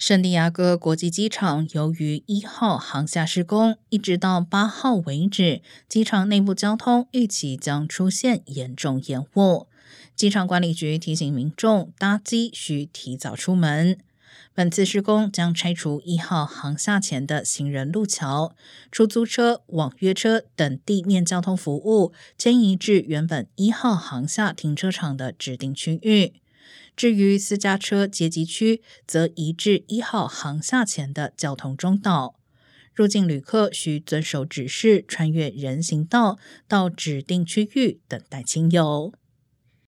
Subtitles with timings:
[0.00, 9.66] 圣地亚哥国际机场由于一号航厦施工，一直到八号为止，机场内部交通预期将出现严重延误。
[10.16, 13.98] 机场管理局提醒民众，搭机需提早出门。
[14.54, 18.56] 本次施工将拆除一号航厦前的行人路桥，
[18.90, 26.32] 出租车、网约车等地面交通服务迁移至原本一号航厦停车场的指定区域。
[26.96, 32.36] 至于私家车接机区，则移至一号航厦前的交通中道。
[32.94, 36.38] 入境旅客需遵守指示，穿越人行道
[36.68, 39.12] 到指定区域等待亲友。